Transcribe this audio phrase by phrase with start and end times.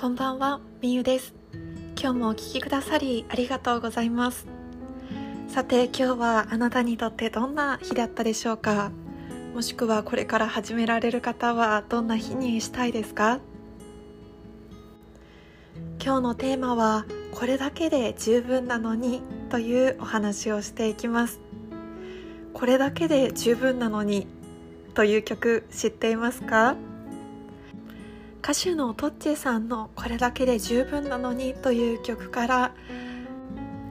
[0.00, 1.34] こんばんは、みゆです。
[2.00, 4.46] 今日もお聴きくださりありがとうございます。
[5.46, 8.92] さて、今日はあなたにとってどんな日だったでしょうか？
[9.52, 13.40] もしくはこれから始められる方はどんな日にしたいですか？
[16.02, 17.04] 今日のテーマは
[17.34, 21.40] これだけで十分なのにというお話をしていきます
[22.54, 24.26] これだけで十分なのに
[24.94, 26.74] という曲知っていますか？
[28.42, 32.74] 歌手のトッチェさんの「これだけで十分なのに」という曲から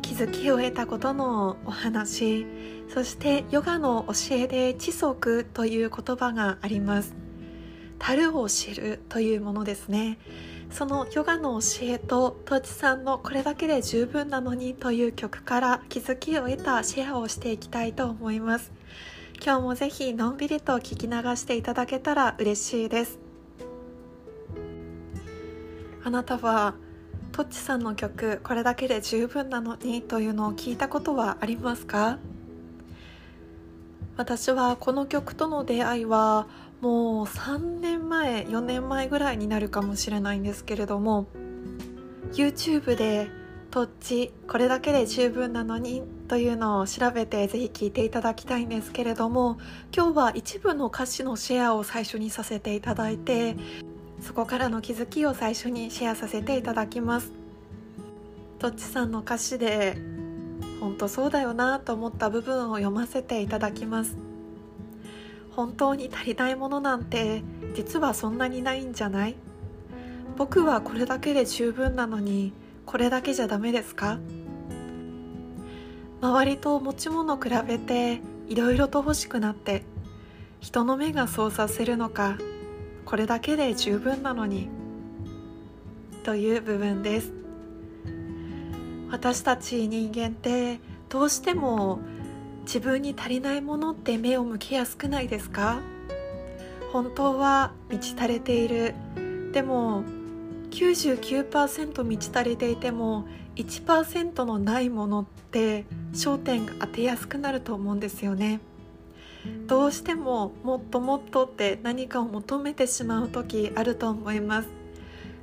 [0.01, 2.47] 気づきを得たことのお話
[2.91, 7.15] そしてヨガの教えで知足という言葉があります。
[7.99, 10.17] 樽を知るというものですね。
[10.71, 18.71] そのヨガの教えとトッチさんの「これだけで十分なのに」という曲から気づきを得たシェアをしていきたいと思います。
[19.43, 23.28] 今日もぜひのんびりと聞き流していただけたら嬉しいです。
[26.03, 26.75] あなたは
[27.31, 32.17] トッチさんの曲「これだけで十分なのに」というのを聞いたことはありますか？
[34.17, 36.47] 私はこの曲との出会いは
[36.81, 41.27] もう3年前4年前ぐらいになるかもしれないんですけれども
[42.33, 43.29] YouTube で
[43.71, 49.57] 「トッチこれだけで十分なのに」というのを調べてぜひ聴いていただきたいんですけれども
[49.95, 53.55] 今日は一部の歌詞のシェアを最初にさせていただいて
[54.21, 57.31] そこからの気づきを最初にシェアさせていただきます。
[58.59, 59.97] トッチさんの歌詞で
[60.79, 64.17] 本当そうだよなと思った部分を読ませていただきます。
[65.55, 69.35] 本当に足りないものなんて実はそんなにないんじゃない？
[70.37, 72.53] 僕はこれだけで十分なのに
[72.85, 74.19] これだけじゃダメですか？
[76.21, 79.83] 周りと持ち物比べていろいろと欲しくなって
[80.59, 82.37] 人の目がそうさせるのか
[83.09, 84.69] これだけで十分なのに。
[86.23, 87.31] という部分です。
[89.09, 92.01] 私たち人間ってどうしても
[92.65, 95.79] 自分に足りないものって目を向けやすくないですか？
[96.93, 98.93] 本当は満ち足れている。
[99.53, 100.03] でも
[100.69, 103.25] 99%満ち足りていても
[103.55, 108.59] 1%のないものって焦点が当てやすくなると思うんですよね。
[109.67, 114.69] どうしてももっともっとって何かを求めてしまう時あると思います。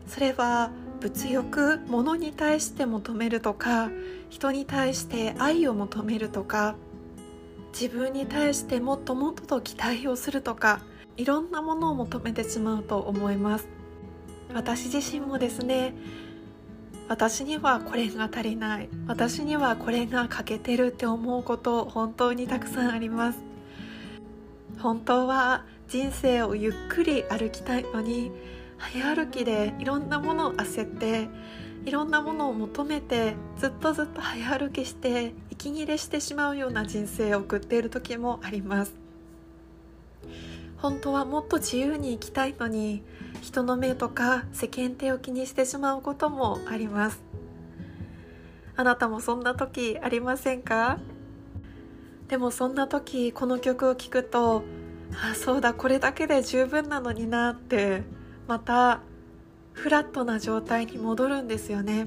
[0.07, 0.71] それは
[1.01, 3.91] 物欲物に対して求めるとか
[4.31, 6.77] 人に対して愛を求めるとか
[7.73, 10.81] 自分に対してもっともっとと期待をするとか
[11.17, 13.69] いろんなものを求めてしまうと思います。
[14.55, 15.95] 私自身もですね
[17.09, 23.56] 私にはこれが足りない私にはこれが欠けてるって思うこと本当にたくさんあります。
[24.79, 28.31] 本当は人生をゆっくり歩きたいのに
[28.79, 31.29] 早歩きでいろんなものを焦って
[31.85, 38.95] いろんなものを求めてずっとずっと早歩きして息切れしてしまうような人生を送っている時もあります。
[40.79, 43.03] 本当はもっと自由に生きたいのに
[43.41, 47.23] 人の目とか世間体を気にしてしまうこともあります。
[48.77, 50.99] あなたもそんな時ありませんか？
[52.29, 54.65] でもそんな時この曲を聴くと
[55.31, 58.03] あそうだこれだけで十分なのになって
[58.49, 59.01] また
[59.73, 62.07] フラットな状態に戻るんですよね。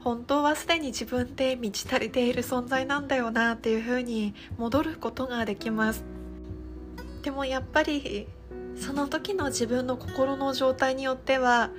[0.00, 6.04] 本当はすでに自分で満ち足りている存在なんだよなっていうふうに戻ることができます。
[7.22, 8.28] でもやっぱり
[8.76, 11.70] その時の自分の心の状態によっては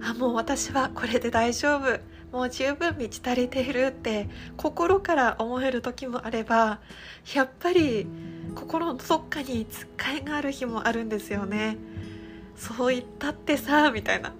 [0.00, 2.00] あもう私はこれで大丈夫。
[2.32, 6.80] もう十分満ち足りているって心から思える時もあれば
[7.34, 8.06] やっぱり
[8.54, 11.76] 心のどっかにつっかえがある日もあるんですよね。
[12.56, 14.32] そう言ったってさみたいな。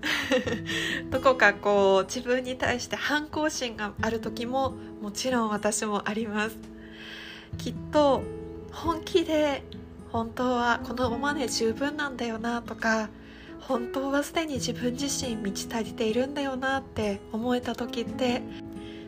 [1.11, 6.57] どこかこう自分に対して反抗心がある時ももちろん私もあります。
[7.59, 8.23] きっと
[8.73, 9.63] 本気で
[10.11, 13.09] 本当はこのままで十分なんだよなとか
[13.69, 18.43] 本当はすでに自分自身満ち足りているんだよなって思えた時って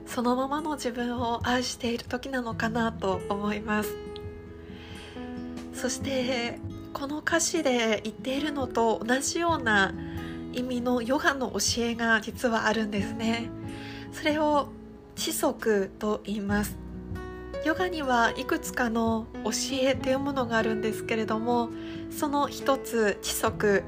[0.06, 3.96] そのままの自分を愛している時なのかなと思います。
[5.72, 6.58] そして
[6.92, 9.92] この歌詞で言っているのと同じような
[10.52, 13.50] 意味のヨガの教えが実はあるんですね。
[14.12, 14.68] それを
[15.16, 16.78] 知足と言います。
[17.64, 19.50] ヨガにはいくつかの教
[19.82, 21.70] えというものがあるんですけれども
[22.10, 23.82] その一つ知足。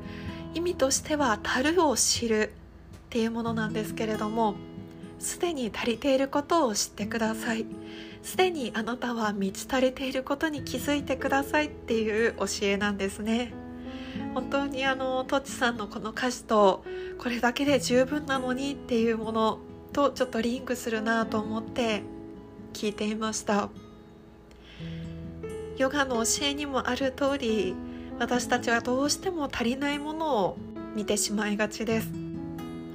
[0.57, 2.51] 意味としては樽を知る
[2.97, 4.55] っていうものなんですけれども
[5.19, 7.67] すでに足りていることを知ってください。
[8.23, 13.53] すでにあなたは満ち足りていることに気づいてくださいっていう教えなんですね。
[14.33, 16.85] 本当にあのトッチさんのこの歌詞と
[17.19, 19.59] これだけで十分なのにっていうもの
[19.93, 22.03] とちょっとリンクするなと思って
[22.73, 23.69] 聞いていました。
[25.77, 27.75] ヨガの教えにもある通り
[28.19, 30.57] 私たちはどうしても足りないものを
[30.95, 32.11] 見てしまいがちです。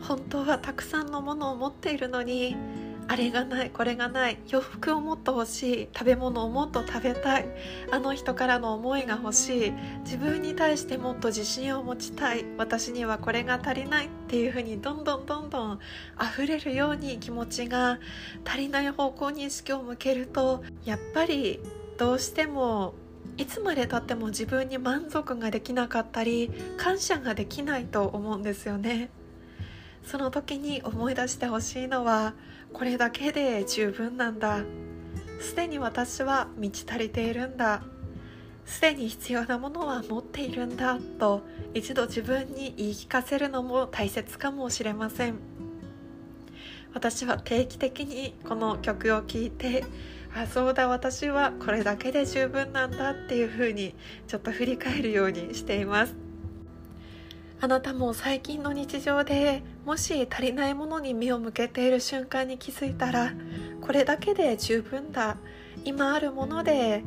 [0.01, 2.55] 本当はたくさんのものを持っているのに
[3.07, 7.45] あれがないこれがない洋服をもっと欲しい食べ物をもっと食べたい
[7.91, 9.73] あの人からの思いが欲しい
[10.03, 15.79] 自分に対してもっと自信を持ちたい私にはこれが足りないっていうふうにどんどんどんどん
[16.21, 17.99] 溢れるように気持ちが
[18.45, 21.59] 足りない方向に意識を向けるとやっぱり
[21.97, 22.93] どうしても
[23.37, 29.09] いつまでたっても自分に満足ができなかったり感謝ができないと思うんですよね。
[30.03, 32.33] その時に思い出してほしいのは
[32.73, 34.63] これだけで十分なんだ。
[35.39, 37.83] すでに私は満ち足りているんだ。
[38.65, 40.97] すでに必要なものは持っているんだ。
[41.19, 41.41] と
[41.73, 45.35] 一度自分に言い聞かせるのも大切かもしれません。
[46.93, 49.85] 私は定期的にこの曲を聴いて
[50.33, 53.93] あそうだ私はこれだけで十分なんだっていうふうに
[54.27, 56.15] ちょっと振り返るようにしています。
[57.63, 63.33] あなたも最近の日常でもし足りないものに目を向けている瞬間に気づいたら
[63.81, 65.37] これだけで十分だ。
[65.83, 67.03] 今あるもので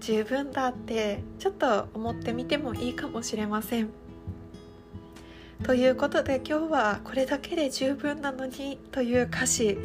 [0.00, 4.03] 十分だってちょっと思ってみてもいいかもしれません。
[5.62, 9.78] ということで今日はこれだけで十分なのにという歌詞。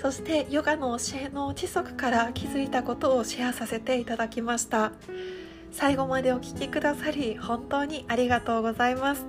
[0.00, 4.92] そしてヨガの教えの知足から気づいたことをシェアさせていただきました。
[5.72, 9.26] 最後までお聴きくださり本当にありがとうございます。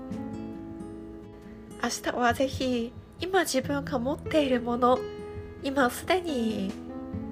[1.83, 4.99] 明日はぜひ今自分が持っているもの
[5.63, 6.71] 今すでに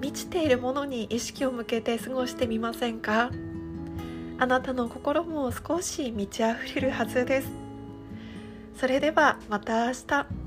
[0.00, 3.30] 満ちているものに意識を向けて過ごしてみませんか？
[4.38, 7.65] あなたの心も少し満ち溢れるはずです。
[8.76, 10.45] それではまた明日。